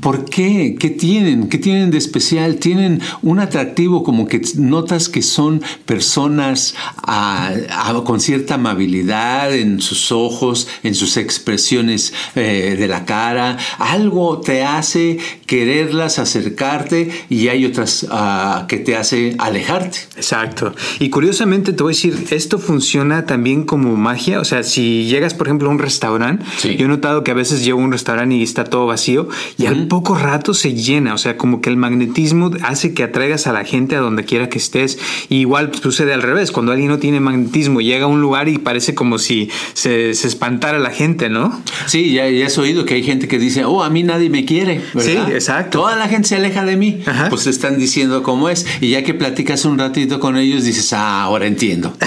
¿Por 0.00 0.24
qué? 0.24 0.76
¿Qué 0.78 0.90
tienen? 0.90 1.48
¿Qué 1.48 1.58
tienen 1.58 1.90
de 1.90 1.98
especial? 1.98 2.56
Tienen 2.56 3.00
un 3.22 3.40
atractivo 3.40 4.04
como 4.04 4.28
que 4.28 4.40
notas 4.56 5.08
que 5.08 5.22
son 5.22 5.62
personas 5.84 6.74
ah, 6.98 7.52
ah, 7.70 8.02
con 8.04 8.20
cierta 8.20 8.54
amabilidad 8.54 9.54
en 9.54 9.80
sus 9.80 10.12
ojos, 10.12 10.68
en 10.82 10.94
sus 10.94 11.16
expresiones 11.16 12.12
eh, 12.34 12.76
de 12.78 12.88
la 12.88 13.04
cara. 13.04 13.56
Algo 13.78 14.40
te 14.40 14.64
hace 14.64 15.18
quererlas, 15.46 16.18
acercarte 16.18 17.10
y 17.28 17.48
hay 17.48 17.64
otras 17.64 18.06
ah, 18.10 18.66
que 18.68 18.76
te 18.76 18.96
hace 18.96 19.34
alejarte. 19.38 19.98
Exacto. 20.16 20.74
Y 21.00 21.10
curiosamente 21.10 21.72
te 21.72 21.82
voy 21.82 21.92
a 21.92 21.96
decir, 21.96 22.26
esto 22.30 22.58
funciona 22.58 23.26
también 23.26 23.64
como 23.64 23.96
magia. 23.96 24.40
O 24.40 24.44
sea, 24.44 24.62
si 24.62 25.06
llegas, 25.06 25.34
por 25.34 25.48
ejemplo, 25.48 25.68
a 25.68 25.72
un 25.72 25.78
restaurante, 25.86 26.44
Sí. 26.58 26.76
yo 26.76 26.84
he 26.84 26.88
notado 26.88 27.24
que 27.24 27.30
a 27.30 27.34
veces 27.34 27.64
llego 27.64 27.80
a 27.80 27.84
un 27.84 27.92
restaurante 27.92 28.34
y 28.34 28.42
está 28.42 28.64
todo 28.64 28.86
vacío 28.86 29.28
y 29.58 29.66
al 29.66 29.86
poco 29.88 30.14
rato 30.14 30.52
se 30.54 30.74
llena. 30.74 31.14
O 31.14 31.18
sea, 31.18 31.36
como 31.36 31.60
que 31.60 31.70
el 31.70 31.76
magnetismo 31.76 32.50
hace 32.62 32.92
que 32.94 33.02
atraigas 33.02 33.46
a 33.46 33.52
la 33.52 33.64
gente 33.64 33.96
a 33.96 34.00
donde 34.00 34.24
quiera 34.24 34.48
que 34.48 34.58
estés. 34.58 34.98
Y 35.28 35.36
igual 35.36 35.70
sucede 35.80 36.12
al 36.12 36.22
revés. 36.22 36.52
Cuando 36.52 36.72
alguien 36.72 36.90
no 36.90 36.98
tiene 36.98 37.20
magnetismo, 37.20 37.80
llega 37.80 38.04
a 38.04 38.08
un 38.08 38.20
lugar 38.20 38.48
y 38.48 38.58
parece 38.58 38.94
como 38.94 39.18
si 39.18 39.50
se, 39.74 40.14
se 40.14 40.28
espantara 40.28 40.78
la 40.78 40.90
gente, 40.90 41.28
¿no? 41.30 41.58
Sí, 41.86 42.12
ya, 42.12 42.28
ya 42.28 42.46
has 42.46 42.58
oído 42.58 42.84
que 42.84 42.94
hay 42.94 43.02
gente 43.02 43.28
que 43.28 43.38
dice, 43.38 43.64
oh, 43.64 43.82
a 43.82 43.90
mí 43.90 44.02
nadie 44.02 44.28
me 44.30 44.44
quiere. 44.44 44.80
¿verdad? 44.94 45.26
Sí, 45.26 45.32
exacto. 45.32 45.80
Toda 45.80 45.96
la 45.96 46.08
gente 46.08 46.28
se 46.28 46.36
aleja 46.36 46.64
de 46.64 46.76
mí. 46.76 47.02
Ajá. 47.06 47.28
Pues 47.30 47.44
te 47.44 47.50
están 47.50 47.78
diciendo 47.78 48.22
cómo 48.22 48.48
es. 48.48 48.66
Y 48.80 48.90
ya 48.90 49.02
que 49.02 49.14
platicas 49.14 49.64
un 49.64 49.78
ratito 49.78 50.20
con 50.20 50.36
ellos, 50.36 50.64
dices, 50.64 50.92
ah, 50.92 51.22
ahora 51.22 51.46
entiendo. 51.46 51.94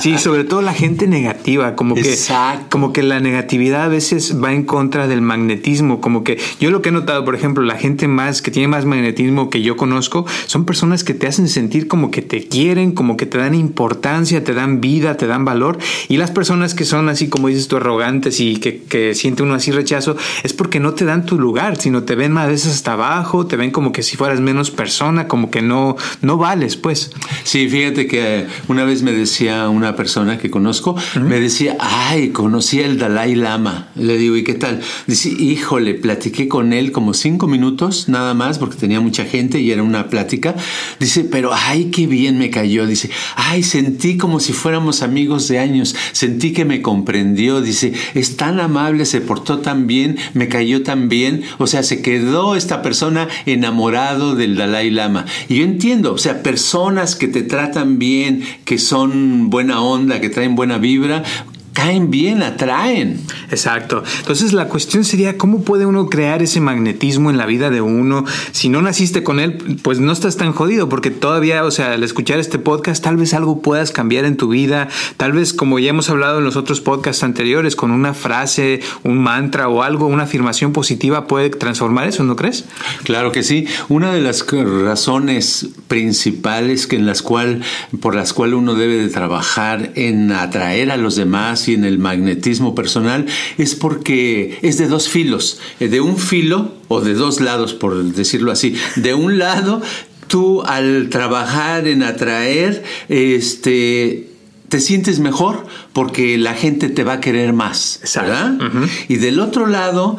Sí, 0.00 0.18
sobre 0.18 0.44
todo 0.44 0.62
la 0.62 0.72
gente 0.72 1.06
negativa, 1.06 1.74
como 1.76 1.94
que, 1.94 2.00
Exacto. 2.02 2.69
Como 2.70 2.92
que 2.92 3.02
la 3.02 3.20
negatividad 3.20 3.84
a 3.84 3.88
veces 3.88 4.36
va 4.42 4.52
en 4.52 4.62
contra 4.62 5.08
del 5.08 5.20
magnetismo, 5.20 6.00
como 6.00 6.24
que 6.24 6.38
yo 6.60 6.70
lo 6.70 6.80
que 6.80 6.90
he 6.90 6.92
notado, 6.92 7.24
por 7.24 7.34
ejemplo, 7.34 7.62
la 7.64 7.76
gente 7.76 8.08
más 8.08 8.42
que 8.42 8.50
tiene 8.50 8.68
más 8.68 8.84
magnetismo 8.84 9.50
que 9.50 9.60
yo 9.60 9.76
conozco, 9.76 10.24
son 10.46 10.64
personas 10.64 11.04
que 11.04 11.12
te 11.12 11.26
hacen 11.26 11.48
sentir 11.48 11.88
como 11.88 12.10
que 12.10 12.22
te 12.22 12.46
quieren, 12.46 12.92
como 12.92 13.16
que 13.16 13.26
te 13.26 13.38
dan 13.38 13.54
importancia, 13.54 14.44
te 14.44 14.54
dan 14.54 14.80
vida, 14.80 15.16
te 15.16 15.26
dan 15.26 15.44
valor, 15.44 15.78
y 16.08 16.16
las 16.16 16.30
personas 16.30 16.74
que 16.74 16.84
son 16.84 17.08
así 17.08 17.28
como 17.28 17.48
dices 17.48 17.68
tú 17.68 17.76
arrogantes 17.76 18.40
y 18.40 18.56
que, 18.56 18.82
que 18.82 19.14
siente 19.14 19.42
uno 19.42 19.54
así 19.54 19.72
rechazo, 19.72 20.16
es 20.42 20.52
porque 20.52 20.80
no 20.80 20.94
te 20.94 21.04
dan 21.04 21.26
tu 21.26 21.38
lugar, 21.38 21.76
sino 21.76 22.04
te 22.04 22.14
ven 22.14 22.38
a 22.38 22.46
veces 22.46 22.72
hasta 22.72 22.92
abajo, 22.92 23.46
te 23.46 23.56
ven 23.56 23.72
como 23.72 23.92
que 23.92 24.02
si 24.02 24.16
fueras 24.16 24.40
menos 24.40 24.70
persona, 24.70 25.26
como 25.26 25.50
que 25.50 25.60
no, 25.60 25.96
no 26.22 26.36
vales, 26.36 26.76
pues. 26.76 27.10
Sí, 27.42 27.68
fíjate 27.68 28.06
que 28.06 28.46
una 28.68 28.84
vez 28.84 29.02
me 29.02 29.12
decía 29.12 29.68
una 29.68 29.96
persona 29.96 30.38
que 30.38 30.50
conozco, 30.50 30.94
me 31.20 31.40
decía, 31.40 31.76
ay, 31.80 32.30
conocí 32.60 32.82
al 32.82 32.98
Dalai 32.98 33.36
Lama. 33.36 33.88
Le 33.94 34.18
digo, 34.18 34.36
¿y 34.36 34.44
qué 34.44 34.52
tal? 34.52 34.82
Dice, 35.06 35.30
híjole, 35.30 35.94
platiqué 35.94 36.46
con 36.46 36.74
él 36.74 36.92
como 36.92 37.14
cinco 37.14 37.46
minutos 37.46 38.10
nada 38.10 38.34
más 38.34 38.58
porque 38.58 38.76
tenía 38.76 39.00
mucha 39.00 39.24
gente 39.24 39.60
y 39.60 39.70
era 39.70 39.82
una 39.82 40.10
plática. 40.10 40.54
Dice, 40.98 41.24
pero 41.24 41.52
ay, 41.54 41.86
qué 41.86 42.06
bien 42.06 42.36
me 42.38 42.50
cayó. 42.50 42.86
Dice, 42.86 43.08
ay, 43.34 43.62
sentí 43.62 44.18
como 44.18 44.40
si 44.40 44.52
fuéramos 44.52 45.00
amigos 45.00 45.48
de 45.48 45.58
años. 45.58 45.96
Sentí 46.12 46.52
que 46.52 46.66
me 46.66 46.82
comprendió. 46.82 47.62
Dice, 47.62 47.94
es 48.12 48.36
tan 48.36 48.60
amable, 48.60 49.06
se 49.06 49.22
portó 49.22 49.60
tan 49.60 49.86
bien, 49.86 50.18
me 50.34 50.48
cayó 50.48 50.82
tan 50.82 51.08
bien. 51.08 51.44
O 51.56 51.66
sea, 51.66 51.82
se 51.82 52.02
quedó 52.02 52.56
esta 52.56 52.82
persona 52.82 53.26
enamorado 53.46 54.34
del 54.34 54.54
Dalai 54.54 54.90
Lama. 54.90 55.24
Y 55.48 55.56
yo 55.56 55.64
entiendo, 55.64 56.12
o 56.12 56.18
sea, 56.18 56.42
personas 56.42 57.16
que 57.16 57.26
te 57.26 57.42
tratan 57.42 57.98
bien, 57.98 58.42
que 58.66 58.76
son 58.76 59.48
buena 59.48 59.80
onda, 59.80 60.20
que 60.20 60.28
traen 60.28 60.56
buena 60.56 60.76
vibra, 60.76 61.22
caen 61.72 62.10
bien, 62.10 62.42
atraen. 62.42 63.20
Exacto. 63.50 64.02
Entonces 64.18 64.52
la 64.52 64.68
cuestión 64.68 65.04
sería 65.04 65.38
cómo 65.38 65.62
puede 65.62 65.86
uno 65.86 66.08
crear 66.08 66.42
ese 66.42 66.60
magnetismo 66.60 67.30
en 67.30 67.38
la 67.38 67.46
vida 67.46 67.70
de 67.70 67.80
uno. 67.80 68.24
Si 68.52 68.68
no 68.68 68.82
naciste 68.82 69.22
con 69.22 69.40
él, 69.40 69.78
pues 69.82 70.00
no 70.00 70.12
estás 70.12 70.36
tan 70.36 70.52
jodido 70.52 70.88
porque 70.88 71.10
todavía, 71.10 71.64
o 71.64 71.70
sea, 71.70 71.92
al 71.92 72.02
escuchar 72.02 72.38
este 72.38 72.58
podcast, 72.58 73.02
tal 73.02 73.16
vez 73.16 73.34
algo 73.34 73.62
puedas 73.62 73.92
cambiar 73.92 74.24
en 74.24 74.36
tu 74.36 74.48
vida. 74.48 74.88
Tal 75.16 75.32
vez, 75.32 75.52
como 75.52 75.78
ya 75.78 75.90
hemos 75.90 76.10
hablado 76.10 76.38
en 76.38 76.44
los 76.44 76.56
otros 76.56 76.80
podcasts 76.80 77.22
anteriores, 77.22 77.76
con 77.76 77.90
una 77.90 78.14
frase, 78.14 78.80
un 79.04 79.18
mantra 79.18 79.68
o 79.68 79.82
algo, 79.82 80.06
una 80.06 80.24
afirmación 80.24 80.72
positiva 80.72 81.26
puede 81.26 81.50
transformar 81.50 82.08
eso, 82.08 82.24
¿no 82.24 82.36
crees? 82.36 82.64
Claro 83.04 83.32
que 83.32 83.42
sí. 83.42 83.66
Una 83.88 84.12
de 84.12 84.20
las 84.20 84.44
razones 84.50 85.68
principales 85.88 86.86
que 86.86 86.96
en 86.96 87.06
las 87.06 87.22
cual, 87.22 87.62
por 88.00 88.14
las 88.14 88.32
cuales 88.32 88.56
uno 88.56 88.74
debe 88.74 88.96
de 88.96 89.08
trabajar 89.08 89.92
en 89.94 90.32
atraer 90.32 90.90
a 90.90 90.96
los 90.96 91.16
demás 91.16 91.59
y 91.68 91.74
en 91.74 91.84
el 91.84 91.98
magnetismo 91.98 92.74
personal 92.74 93.26
es 93.58 93.74
porque 93.74 94.58
es 94.62 94.78
de 94.78 94.88
dos 94.88 95.08
filos. 95.08 95.58
Eh, 95.80 95.88
De 95.88 96.00
un 96.00 96.16
filo 96.16 96.72
o 96.88 97.00
de 97.00 97.14
dos 97.14 97.40
lados, 97.40 97.74
por 97.74 98.02
decirlo 98.02 98.52
así. 98.52 98.74
De 98.96 99.14
un 99.14 99.38
lado, 99.38 99.82
tú 100.28 100.62
al 100.62 101.08
trabajar 101.10 101.86
en 101.86 102.02
atraer, 102.02 102.82
este 103.08 104.26
te 104.68 104.78
sientes 104.78 105.18
mejor 105.18 105.66
porque 105.92 106.38
la 106.38 106.54
gente 106.54 106.88
te 106.88 107.02
va 107.02 107.14
a 107.14 107.20
querer 107.20 107.52
más, 107.52 107.98
Exacto. 108.02 108.30
¿verdad? 108.30 108.88
Y 109.08 109.16
del 109.16 109.40
otro 109.40 109.66
lado, 109.66 110.16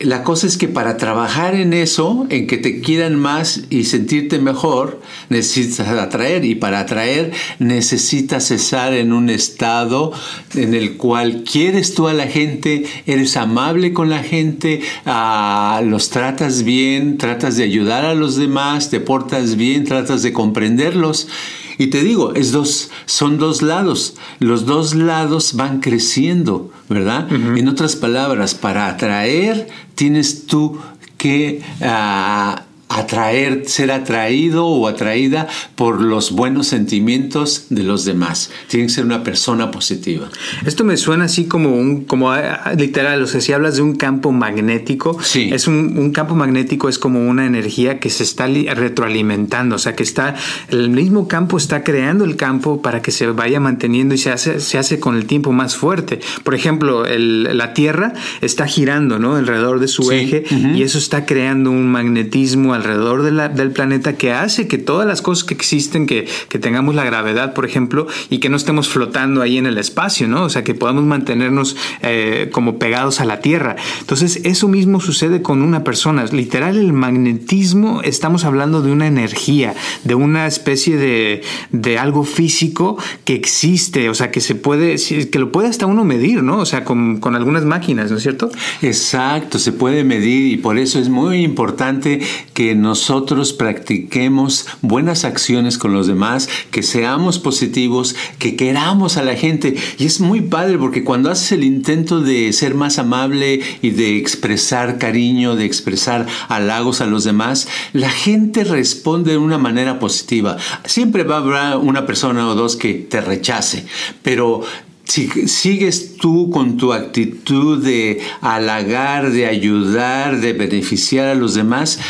la 0.00 0.22
cosa 0.22 0.46
es 0.46 0.56
que 0.56 0.68
para 0.68 0.96
trabajar 0.96 1.54
en 1.54 1.72
eso, 1.72 2.26
en 2.30 2.46
que 2.46 2.58
te 2.58 2.80
quieran 2.80 3.16
más 3.16 3.62
y 3.70 3.84
sentirte 3.84 4.38
mejor, 4.38 5.00
necesitas 5.28 5.88
atraer. 5.88 6.44
Y 6.44 6.54
para 6.54 6.80
atraer 6.80 7.32
necesitas 7.58 8.50
estar 8.50 8.92
en 8.92 9.12
un 9.12 9.30
estado 9.30 10.12
en 10.54 10.74
el 10.74 10.96
cual 10.96 11.44
quieres 11.44 11.94
tú 11.94 12.08
a 12.08 12.12
la 12.12 12.26
gente, 12.26 12.84
eres 13.06 13.36
amable 13.36 13.92
con 13.92 14.10
la 14.10 14.22
gente, 14.22 14.80
ah, 15.06 15.82
los 15.84 16.10
tratas 16.10 16.64
bien, 16.64 17.18
tratas 17.18 17.56
de 17.56 17.64
ayudar 17.64 18.04
a 18.04 18.14
los 18.14 18.36
demás, 18.36 18.90
te 18.90 19.00
portas 19.00 19.56
bien, 19.56 19.84
tratas 19.84 20.22
de 20.22 20.32
comprenderlos. 20.32 21.28
Y 21.78 21.88
te 21.88 22.02
digo, 22.02 22.34
es 22.34 22.52
dos, 22.52 22.90
son 23.06 23.38
dos 23.38 23.62
lados. 23.62 24.16
Los 24.38 24.66
dos 24.66 24.94
lados 24.94 25.54
van 25.54 25.80
creciendo, 25.80 26.70
¿verdad? 26.88 27.32
En 27.32 27.68
otras 27.68 27.96
palabras, 27.96 28.54
para 28.54 28.88
atraer 28.88 29.68
tienes 29.94 30.46
tú 30.46 30.78
que 31.16 31.62
ah, 31.80 32.64
atraer, 32.94 33.62
ser 33.66 33.90
atraído 33.90 34.66
o 34.66 34.86
atraída 34.88 35.46
por 35.74 36.00
los 36.00 36.30
buenos 36.32 36.66
sentimientos 36.68 37.66
de 37.70 37.82
los 37.82 38.04
demás. 38.04 38.50
Tienes 38.68 38.92
que 38.92 38.96
ser 38.96 39.04
una 39.04 39.22
persona 39.22 39.70
positiva. 39.70 40.28
Esto 40.64 40.84
me 40.84 40.96
suena 40.96 41.24
así 41.24 41.46
como 41.46 41.74
un, 41.74 42.04
como 42.04 42.30
ah, 42.30 42.72
literal, 42.78 43.22
o 43.22 43.26
sea, 43.26 43.40
si 43.40 43.52
hablas 43.52 43.76
de 43.76 43.82
un 43.82 43.96
campo 43.96 44.32
magnético, 44.32 45.18
Sí. 45.22 45.50
es 45.52 45.66
un, 45.66 45.96
un 45.98 46.12
campo 46.12 46.34
magnético 46.34 46.88
es 46.88 46.98
como 46.98 47.28
una 47.28 47.46
energía 47.46 47.98
que 48.00 48.10
se 48.10 48.22
está 48.22 48.46
li- 48.48 48.68
retroalimentando, 48.68 49.76
o 49.76 49.78
sea, 49.78 49.94
que 49.96 50.02
está, 50.02 50.34
el 50.70 50.90
mismo 50.90 51.28
campo 51.28 51.56
está 51.56 51.82
creando 51.84 52.24
el 52.24 52.36
campo 52.36 52.80
para 52.82 53.02
que 53.02 53.10
se 53.10 53.26
vaya 53.26 53.60
manteniendo 53.60 54.14
y 54.14 54.18
se 54.18 54.30
hace, 54.30 54.60
se 54.60 54.78
hace 54.78 55.00
con 55.00 55.16
el 55.16 55.26
tiempo 55.26 55.52
más 55.52 55.76
fuerte. 55.76 56.20
Por 56.42 56.54
ejemplo, 56.54 57.04
el- 57.06 57.56
la 57.56 57.74
Tierra 57.74 58.12
está 58.40 58.66
girando, 58.66 59.18
¿no? 59.18 59.36
Alrededor 59.36 59.80
de 59.80 59.88
su 59.88 60.04
Sí, 60.04 60.14
eje 60.14 60.44
y 60.74 60.82
eso 60.82 60.98
está 60.98 61.24
creando 61.26 61.70
un 61.70 61.90
magnetismo 61.90 62.74
alrededor 62.84 63.22
de 63.22 63.30
la- 63.32 63.48
del 63.48 63.70
planeta 63.70 64.16
que 64.16 64.32
hace 64.32 64.68
que 64.68 64.78
todas 64.78 65.06
las 65.06 65.22
cosas 65.22 65.44
que 65.44 65.54
existen, 65.54 66.06
que, 66.06 66.26
que 66.48 66.58
tengamos 66.58 66.94
la 66.94 67.04
gravedad, 67.04 67.54
por 67.54 67.64
ejemplo, 67.64 68.06
y 68.30 68.38
que 68.38 68.48
no 68.48 68.56
estemos 68.56 68.88
flotando 68.88 69.42
ahí 69.42 69.58
en 69.58 69.66
el 69.66 69.78
espacio, 69.78 70.28
¿no? 70.28 70.44
O 70.44 70.50
sea, 70.50 70.64
que 70.64 70.74
podamos 70.74 71.04
mantenernos 71.04 71.76
eh, 72.02 72.50
como 72.52 72.78
pegados 72.78 73.20
a 73.20 73.24
la 73.24 73.40
Tierra. 73.40 73.76
Entonces, 74.00 74.40
eso 74.44 74.68
mismo 74.68 75.00
sucede 75.00 75.42
con 75.42 75.62
una 75.62 75.84
persona. 75.84 76.24
Literal, 76.26 76.76
el 76.76 76.92
magnetismo, 76.92 78.02
estamos 78.02 78.44
hablando 78.44 78.82
de 78.82 78.92
una 78.92 79.06
energía, 79.06 79.74
de 80.04 80.14
una 80.14 80.46
especie 80.46 80.96
de, 80.96 81.42
de 81.70 81.98
algo 81.98 82.24
físico 82.24 82.98
que 83.24 83.34
existe, 83.34 84.08
o 84.08 84.14
sea, 84.14 84.30
que 84.30 84.40
se 84.40 84.54
puede, 84.54 84.96
que 85.30 85.38
lo 85.38 85.50
puede 85.52 85.68
hasta 85.68 85.86
uno 85.86 86.04
medir, 86.04 86.42
¿no? 86.42 86.58
O 86.58 86.66
sea, 86.66 86.84
con, 86.84 87.18
con 87.20 87.34
algunas 87.34 87.64
máquinas, 87.64 88.10
¿no 88.10 88.16
es 88.18 88.22
cierto? 88.22 88.50
Exacto, 88.82 89.58
se 89.58 89.72
puede 89.72 90.04
medir 90.04 90.52
y 90.52 90.56
por 90.56 90.78
eso 90.78 90.98
es 90.98 91.08
muy 91.08 91.38
importante 91.42 92.20
que 92.52 92.73
nosotros 92.74 93.52
practiquemos 93.52 94.66
buenas 94.82 95.24
acciones 95.24 95.78
con 95.78 95.92
los 95.92 96.06
demás, 96.06 96.48
que 96.70 96.82
seamos 96.82 97.38
positivos, 97.38 98.14
que 98.38 98.56
queramos 98.56 99.16
a 99.16 99.22
la 99.22 99.34
gente. 99.34 99.76
Y 99.98 100.06
es 100.06 100.20
muy 100.20 100.40
padre 100.40 100.78
porque 100.78 101.04
cuando 101.04 101.30
haces 101.30 101.52
el 101.52 101.64
intento 101.64 102.20
de 102.20 102.52
ser 102.52 102.74
más 102.74 102.98
amable 102.98 103.60
y 103.82 103.90
de 103.90 104.16
expresar 104.16 104.98
cariño, 104.98 105.56
de 105.56 105.64
expresar 105.64 106.26
halagos 106.48 107.00
a 107.00 107.06
los 107.06 107.24
demás, 107.24 107.68
la 107.92 108.10
gente 108.10 108.64
responde 108.64 109.32
de 109.32 109.38
una 109.38 109.58
manera 109.58 109.98
positiva. 109.98 110.56
Siempre 110.84 111.24
va 111.24 111.36
a 111.36 111.38
haber 111.38 111.78
una 111.78 112.06
persona 112.06 112.48
o 112.48 112.54
dos 112.54 112.76
que 112.76 112.94
te 112.94 113.20
rechace, 113.20 113.84
pero 114.22 114.62
si 115.04 115.28
sigues 115.48 116.16
tú 116.16 116.50
con 116.50 116.76
tu 116.76 116.92
actitud 116.92 117.82
de 117.82 118.20
halagar, 118.40 119.30
de 119.30 119.46
ayudar, 119.46 120.40
de 120.40 120.54
beneficiar 120.54 121.28
a 121.28 121.34
los 121.34 121.54
demás, 121.54 122.00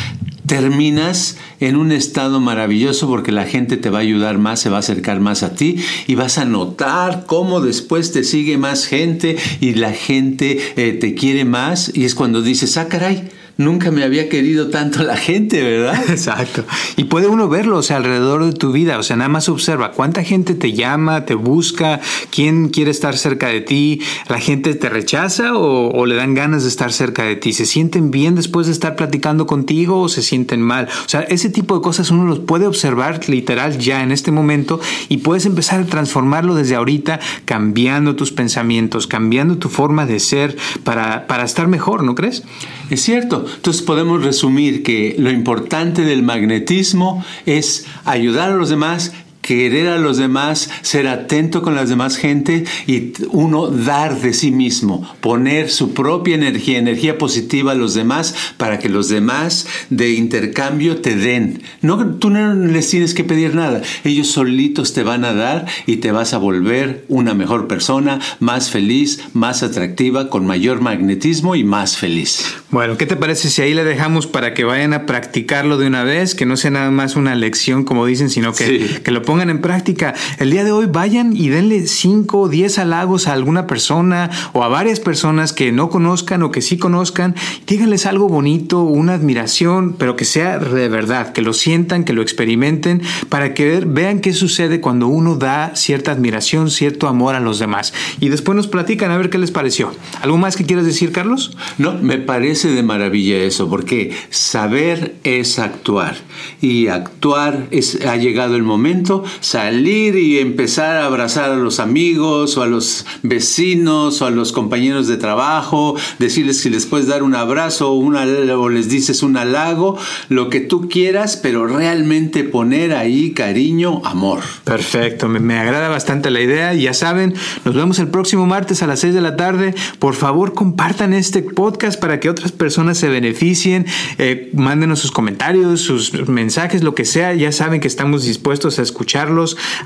terminas 0.54 1.36
en 1.58 1.74
un 1.74 1.90
estado 1.90 2.38
maravilloso 2.38 3.08
porque 3.08 3.32
la 3.32 3.44
gente 3.44 3.76
te 3.76 3.90
va 3.90 3.98
a 3.98 4.02
ayudar 4.02 4.38
más, 4.38 4.60
se 4.60 4.70
va 4.70 4.76
a 4.76 4.80
acercar 4.80 5.18
más 5.18 5.42
a 5.42 5.56
ti 5.56 5.78
y 6.06 6.14
vas 6.14 6.38
a 6.38 6.44
notar 6.44 7.24
cómo 7.26 7.60
después 7.60 8.12
te 8.12 8.22
sigue 8.22 8.56
más 8.56 8.86
gente 8.86 9.36
y 9.60 9.74
la 9.74 9.92
gente 9.92 10.60
eh, 10.76 10.92
te 10.92 11.14
quiere 11.14 11.44
más 11.44 11.90
y 11.92 12.04
es 12.04 12.14
cuando 12.14 12.40
dices, 12.40 12.76
ah, 12.76 12.86
caray, 12.86 13.30
nunca 13.56 13.90
me 13.90 14.02
había 14.02 14.28
querido 14.28 14.68
tanto 14.68 15.02
la 15.02 15.16
gente, 15.16 15.62
¿verdad? 15.62 16.02
Exacto. 16.08 16.64
Y 16.96 17.04
puede 17.04 17.28
uno 17.28 17.48
verlo, 17.48 17.78
o 17.78 17.82
sea, 17.82 17.96
alrededor 17.96 18.44
de 18.44 18.52
tu 18.52 18.72
vida, 18.72 18.98
o 18.98 19.02
sea, 19.02 19.16
nada 19.16 19.28
más 19.28 19.48
observa 19.48 19.92
cuánta 19.92 20.24
gente 20.24 20.54
te 20.54 20.72
llama, 20.72 21.24
te 21.24 21.34
busca, 21.34 22.00
quién 22.30 22.68
quiere 22.68 22.90
estar 22.90 23.16
cerca 23.16 23.48
de 23.48 23.60
ti, 23.60 24.00
la 24.28 24.38
gente 24.38 24.74
te 24.74 24.88
rechaza 24.88 25.56
o, 25.56 26.04
le 26.06 26.16
dan 26.16 26.34
ganas 26.34 26.64
de 26.64 26.68
estar 26.68 26.92
cerca 26.92 27.22
de 27.22 27.36
ti, 27.36 27.52
se 27.52 27.64
sienten 27.64 28.10
bien 28.10 28.34
después 28.34 28.66
de 28.66 28.72
estar 28.72 28.94
platicando 28.94 29.46
contigo 29.46 30.00
o 30.02 30.08
se 30.08 30.22
sienten 30.22 30.60
mal. 30.60 30.88
O 31.04 31.08
sea, 31.08 31.20
ese 31.22 31.48
tipo 31.48 31.74
de 31.74 31.82
cosas 31.82 32.10
uno 32.10 32.24
los 32.24 32.40
puede 32.40 32.66
observar 32.66 33.26
literal 33.28 33.78
ya 33.78 34.02
en 34.02 34.12
este 34.12 34.30
momento 34.30 34.80
y 35.08 35.18
puedes 35.18 35.46
empezar 35.46 35.80
a 35.80 35.86
transformarlo 35.86 36.54
desde 36.54 36.74
ahorita, 36.74 37.20
cambiando 37.44 38.16
tus 38.16 38.32
pensamientos, 38.32 39.06
cambiando 39.06 39.56
tu 39.56 39.68
forma 39.68 40.04
de 40.04 40.20
ser 40.20 40.56
para, 40.82 41.26
para 41.26 41.44
estar 41.44 41.68
mejor, 41.68 42.02
¿no 42.02 42.14
crees? 42.14 42.42
Es 42.90 43.02
cierto. 43.02 43.43
Entonces 43.54 43.82
podemos 43.82 44.22
resumir 44.22 44.82
que 44.82 45.16
lo 45.18 45.30
importante 45.30 46.02
del 46.02 46.22
magnetismo 46.22 47.24
es 47.46 47.86
ayudar 48.04 48.50
a 48.50 48.56
los 48.56 48.68
demás 48.68 49.12
querer 49.44 49.88
a 49.88 49.98
los 49.98 50.16
demás, 50.16 50.70
ser 50.80 51.06
atento 51.06 51.60
con 51.60 51.74
las 51.74 51.90
demás 51.90 52.16
gente 52.16 52.64
y 52.86 53.12
uno 53.28 53.68
dar 53.68 54.18
de 54.18 54.32
sí 54.32 54.50
mismo, 54.50 55.06
poner 55.20 55.68
su 55.68 55.92
propia 55.92 56.34
energía, 56.34 56.78
energía 56.78 57.18
positiva 57.18 57.72
a 57.72 57.74
los 57.74 57.92
demás 57.92 58.34
para 58.56 58.78
que 58.78 58.88
los 58.88 59.10
demás 59.10 59.66
de 59.90 60.12
intercambio 60.12 60.96
te 61.02 61.14
den. 61.14 61.62
No, 61.82 62.14
tú 62.16 62.30
no 62.30 62.54
les 62.54 62.88
tienes 62.88 63.12
que 63.12 63.22
pedir 63.22 63.54
nada, 63.54 63.82
ellos 64.04 64.28
solitos 64.28 64.94
te 64.94 65.02
van 65.02 65.26
a 65.26 65.34
dar 65.34 65.66
y 65.86 65.96
te 65.96 66.10
vas 66.10 66.32
a 66.32 66.38
volver 66.38 67.04
una 67.08 67.34
mejor 67.34 67.68
persona, 67.68 68.20
más 68.40 68.70
feliz, 68.70 69.24
más 69.34 69.62
atractiva, 69.62 70.30
con 70.30 70.46
mayor 70.46 70.80
magnetismo 70.80 71.54
y 71.54 71.64
más 71.64 71.98
feliz. 71.98 72.54
Bueno, 72.70 72.96
¿qué 72.96 73.04
te 73.04 73.16
parece 73.16 73.50
si 73.50 73.60
ahí 73.60 73.74
le 73.74 73.84
dejamos 73.84 74.26
para 74.26 74.54
que 74.54 74.64
vayan 74.64 74.94
a 74.94 75.04
practicarlo 75.04 75.76
de 75.76 75.86
una 75.86 76.02
vez, 76.02 76.34
que 76.34 76.46
no 76.46 76.56
sea 76.56 76.70
nada 76.70 76.90
más 76.90 77.14
una 77.14 77.34
lección 77.34 77.84
como 77.84 78.06
dicen, 78.06 78.30
sino 78.30 78.54
que, 78.54 79.02
que 79.04 79.10
lo 79.10 79.22
pongan 79.22 79.33
pongan 79.34 79.50
en 79.50 79.60
práctica. 79.60 80.14
El 80.38 80.52
día 80.52 80.62
de 80.62 80.70
hoy 80.70 80.86
vayan 80.86 81.36
y 81.36 81.48
denle 81.48 81.88
5 81.88 82.42
o 82.42 82.48
10 82.48 82.78
halagos 82.78 83.26
a 83.26 83.32
alguna 83.32 83.66
persona 83.66 84.30
o 84.52 84.62
a 84.62 84.68
varias 84.68 85.00
personas 85.00 85.52
que 85.52 85.72
no 85.72 85.90
conozcan 85.90 86.44
o 86.44 86.52
que 86.52 86.62
sí 86.62 86.78
conozcan. 86.78 87.34
Díganles 87.66 88.06
algo 88.06 88.28
bonito, 88.28 88.82
una 88.82 89.14
admiración, 89.14 89.96
pero 89.98 90.14
que 90.14 90.24
sea 90.24 90.60
de 90.60 90.88
verdad, 90.88 91.32
que 91.32 91.42
lo 91.42 91.52
sientan, 91.52 92.04
que 92.04 92.12
lo 92.12 92.22
experimenten, 92.22 93.02
para 93.28 93.54
que 93.54 93.80
vean 93.84 94.20
qué 94.20 94.32
sucede 94.32 94.80
cuando 94.80 95.08
uno 95.08 95.34
da 95.34 95.74
cierta 95.74 96.12
admiración, 96.12 96.70
cierto 96.70 97.08
amor 97.08 97.34
a 97.34 97.40
los 97.40 97.58
demás. 97.58 97.92
Y 98.20 98.28
después 98.28 98.54
nos 98.54 98.68
platican 98.68 99.10
a 99.10 99.16
ver 99.16 99.30
qué 99.30 99.38
les 99.38 99.50
pareció. 99.50 99.90
¿Algo 100.22 100.38
más 100.38 100.54
que 100.54 100.64
quieras 100.64 100.86
decir, 100.86 101.10
Carlos? 101.10 101.56
No, 101.76 101.94
me 101.94 102.18
parece 102.18 102.68
de 102.68 102.84
maravilla 102.84 103.38
eso, 103.38 103.68
porque 103.68 104.16
saber 104.30 105.16
es 105.24 105.58
actuar 105.58 106.14
y 106.60 106.86
actuar 106.86 107.66
es, 107.72 107.98
ha 108.06 108.16
llegado 108.16 108.54
el 108.54 108.62
momento 108.62 109.23
salir 109.40 110.16
y 110.16 110.38
empezar 110.38 110.96
a 110.96 111.06
abrazar 111.06 111.50
a 111.50 111.56
los 111.56 111.80
amigos 111.80 112.56
o 112.56 112.62
a 112.62 112.66
los 112.66 113.06
vecinos 113.22 114.20
o 114.22 114.26
a 114.26 114.30
los 114.30 114.52
compañeros 114.52 115.08
de 115.08 115.16
trabajo, 115.16 115.96
decirles 116.18 116.60
si 116.60 116.70
les 116.70 116.86
puedes 116.86 117.06
dar 117.06 117.22
un 117.22 117.34
abrazo 117.34 117.92
o, 117.92 118.04
o 118.04 118.68
les 118.68 118.88
dices 118.88 119.22
un 119.22 119.36
halago, 119.36 119.96
lo 120.28 120.48
que 120.48 120.60
tú 120.60 120.88
quieras, 120.88 121.36
pero 121.36 121.66
realmente 121.66 122.44
poner 122.44 122.94
ahí 122.94 123.32
cariño, 123.32 124.02
amor. 124.04 124.40
Perfecto, 124.64 125.28
me, 125.28 125.58
agrada 125.58 125.88
bastante 125.88 126.30
la 126.30 126.40
idea. 126.40 126.74
Ya 126.74 126.94
saben, 126.94 127.34
nos 127.64 127.74
vemos 127.74 127.98
el 127.98 128.08
próximo 128.08 128.46
martes 128.46 128.82
a 128.82 128.86
las 128.86 129.00
6 129.00 129.14
de 129.14 129.20
la 129.20 129.36
tarde. 129.36 129.74
Por 129.98 130.14
favor, 130.14 130.54
compartan 130.54 131.12
este 131.12 131.42
podcast 131.42 132.00
para 132.00 132.20
que 132.20 132.30
otras 132.30 132.52
personas 132.52 132.98
se 132.98 133.08
beneficien. 133.08 133.86
Eh, 134.18 134.50
mándenos 134.54 135.00
sus 135.00 135.10
comentarios, 135.10 135.80
sus 135.80 136.28
mensajes, 136.28 136.82
lo 136.82 136.94
que 136.94 137.04
sea. 137.04 137.34
Ya 137.34 137.52
saben 137.52 137.80
que 137.80 137.88
estamos 137.88 138.24
dispuestos 138.24 138.78
a 138.78 138.82
escuchar 138.82 139.13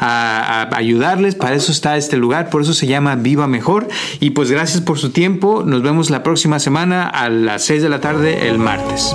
a, 0.01 0.69
ayudarles. 0.75 1.35
Para 1.35 1.57
eso 1.57 1.73
está 1.73 1.97
este 1.97 2.17
lugar, 2.17 2.51
por 2.51 2.63
eso 2.63 2.73
se 2.73 2.87
llama 2.87 3.17
Viva 3.17 3.47
Mejor. 3.47 3.89
Y 4.21 4.31
pues 4.31 4.51
gracias 4.51 4.81
por 4.81 4.99
su 4.99 5.11
tiempo. 5.11 5.63
Nos 5.65 5.83
vemos 5.83 6.11
la 6.11 6.23
próxima 6.23 6.59
semana 6.59 7.07
a 7.09 7.29
las 7.29 7.65
6 7.65 7.83
de 7.83 7.89
la 7.89 8.01
tarde 8.01 8.49
el 8.49 8.59
martes. 8.59 9.15